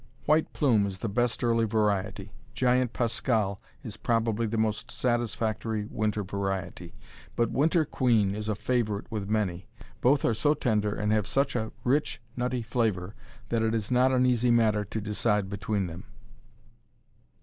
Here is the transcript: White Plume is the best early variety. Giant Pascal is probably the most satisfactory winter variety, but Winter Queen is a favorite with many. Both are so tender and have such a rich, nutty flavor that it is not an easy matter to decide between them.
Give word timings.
White 0.25 0.51
Plume 0.51 0.87
is 0.87 0.97
the 0.97 1.07
best 1.07 1.43
early 1.43 1.65
variety. 1.65 2.31
Giant 2.55 2.91
Pascal 2.91 3.61
is 3.83 3.97
probably 3.97 4.47
the 4.47 4.57
most 4.57 4.89
satisfactory 4.89 5.85
winter 5.91 6.23
variety, 6.23 6.95
but 7.35 7.51
Winter 7.51 7.85
Queen 7.85 8.33
is 8.33 8.49
a 8.49 8.55
favorite 8.55 9.05
with 9.11 9.29
many. 9.29 9.67
Both 10.01 10.25
are 10.25 10.33
so 10.33 10.55
tender 10.55 10.91
and 10.95 11.11
have 11.11 11.27
such 11.27 11.55
a 11.55 11.71
rich, 11.83 12.19
nutty 12.35 12.63
flavor 12.63 13.13
that 13.49 13.61
it 13.61 13.75
is 13.75 13.91
not 13.91 14.11
an 14.11 14.25
easy 14.25 14.49
matter 14.49 14.83
to 14.85 14.99
decide 15.01 15.51
between 15.51 15.85
them. 15.85 16.05